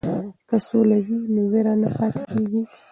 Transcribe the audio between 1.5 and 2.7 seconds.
وېره نه پاتې کیږي.